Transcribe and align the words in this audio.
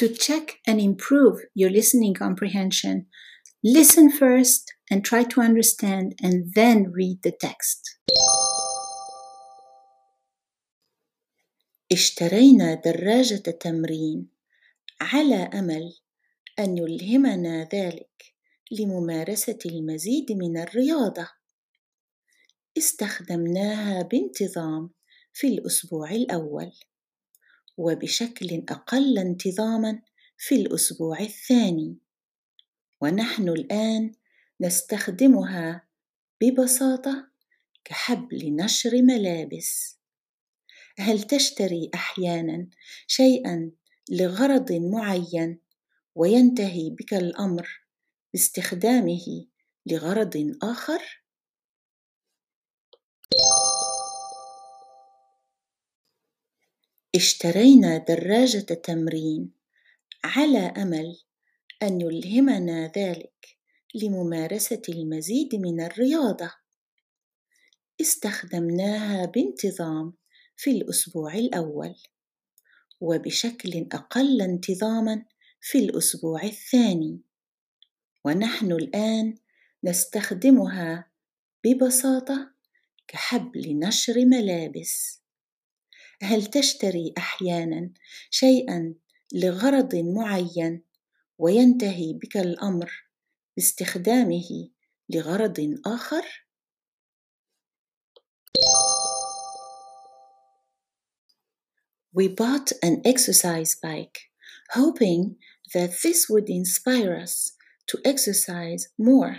To 0.00 0.08
check 0.08 0.60
and 0.66 0.80
improve 0.80 1.36
your 1.54 1.68
listening 1.68 2.14
comprehension, 2.14 2.96
listen 3.62 4.10
first 4.10 4.72
and 4.90 5.04
try 5.04 5.24
to 5.24 5.42
understand 5.42 6.14
and 6.22 6.54
then 6.54 6.90
read 6.90 7.18
the 7.22 7.32
text. 7.32 7.98
اشترينا 11.92 12.74
دراجة 12.74 13.50
تمرين 13.60 14.28
على 15.00 15.36
أمل 15.36 15.92
أن 16.58 16.78
يلهمنا 16.78 17.68
ذلك 17.74 18.34
لممارسة 18.70 19.58
المزيد 19.66 20.32
من 20.32 20.58
الرياضة. 20.58 21.28
استخدمناها 22.78 24.02
بانتظام 24.02 24.90
في 25.32 25.46
الأسبوع 25.46 26.10
الأول، 26.10 26.72
وبشكل 27.80 28.64
أقل 28.68 29.18
انتظامًا 29.18 30.02
في 30.38 30.54
الأسبوع 30.54 31.20
الثاني، 31.20 31.96
ونحن 33.00 33.48
الآن 33.48 34.12
نستخدمها 34.60 35.88
ببساطة 36.40 37.28
كحبل 37.84 38.56
نشر 38.56 39.02
ملابس. 39.02 39.98
هل 40.98 41.22
تشتري 41.22 41.90
أحيانا 41.94 42.68
شيئا 43.06 43.70
لغرض 44.10 44.72
معين 44.72 45.60
وينتهي 46.14 46.90
بك 46.90 47.14
الأمر 47.14 47.68
باستخدامه 48.32 49.46
لغرض 49.86 50.56
آخر 50.62 51.22
اشترينا 57.14 57.98
دراجة 57.98 58.58
تمرين 58.58 59.50
على 60.24 60.58
أمل 60.58 61.16
أن 61.82 62.00
يلهمنا 62.00 62.92
ذلك 62.96 63.58
لممارسة 63.94 64.82
المزيد 64.88 65.54
من 65.54 65.80
الرياضة. 65.80 66.52
استخدمناها 68.00 69.26
بانتظام 69.26 70.12
في 70.56 70.70
الأسبوع 70.70 71.34
الأول 71.34 71.94
وبشكل 73.00 73.86
أقل 73.92 74.42
انتظامًا 74.42 75.24
في 75.60 75.78
الأسبوع 75.78 76.42
الثاني. 76.42 77.20
ونحن 78.24 78.72
الآن 78.72 79.34
نستخدمها 79.84 81.10
ببساطة 81.64 82.50
كحبل 83.08 83.78
نشر 83.78 84.24
ملابس. 84.24 85.19
هل 86.22 86.46
تشتري 86.46 87.14
أحيانًا 87.18 87.92
شيئًا 88.30 88.94
لغرض 89.34 89.94
معين 89.94 90.82
وينتهي 91.38 92.12
بك 92.12 92.36
الأمر 92.36 92.92
باستخدامه 93.56 94.70
لغرض 95.10 95.80
آخر؟ 95.86 96.24
We 102.12 102.26
bought 102.28 102.72
an 102.82 103.02
exercise 103.04 103.76
bike, 103.80 104.18
hoping 104.72 105.36
that 105.74 106.02
this 106.02 106.28
would 106.28 106.50
inspire 106.50 107.16
us 107.16 107.52
to 107.86 107.98
exercise 108.04 108.88
more. 108.98 109.36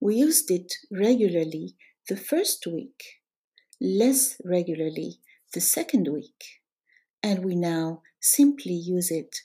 We 0.00 0.16
used 0.16 0.50
it 0.50 0.72
regularly 0.90 1.76
the 2.08 2.16
first 2.16 2.66
week, 2.66 3.00
less 3.80 4.40
regularly 4.44 5.20
the 5.52 5.60
second 5.60 6.08
week, 6.08 6.44
and 7.22 7.44
we 7.44 7.54
now 7.54 8.02
simply 8.20 8.74
use 8.74 9.10
it 9.10 9.36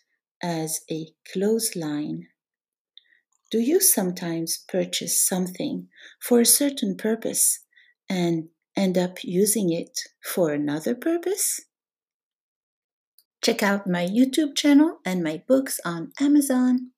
as 0.42 0.82
a 0.90 1.08
clothesline. 1.32 2.28
Do 3.52 3.60
you 3.60 3.80
sometimes 3.80 4.64
purchase 4.68 5.22
something 5.22 5.88
for 6.20 6.40
a 6.40 6.46
certain 6.46 6.98
purpose 6.98 7.60
and 8.10 8.50
end 8.76 8.98
up 8.98 9.24
using 9.24 9.72
it 9.72 10.00
for 10.24 10.52
another 10.52 10.96
purpose? 10.96 11.62
Check 13.44 13.62
out 13.62 13.86
my 13.86 14.08
YouTube 14.08 14.56
channel 14.56 15.00
and 15.06 15.22
my 15.22 15.44
books 15.48 15.80
on 15.86 16.14
Amazon. 16.20 16.94